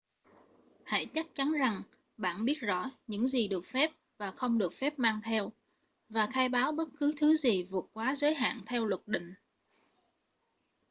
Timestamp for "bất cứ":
6.71-7.13